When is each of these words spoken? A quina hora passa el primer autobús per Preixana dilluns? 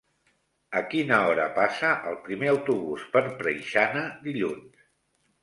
A 0.79 0.81
quina 0.93 1.19
hora 1.31 1.45
passa 1.57 1.91
el 2.13 2.17
primer 2.29 2.49
autobús 2.55 3.05
per 3.13 3.23
Preixana 3.43 4.05
dilluns? 4.27 4.83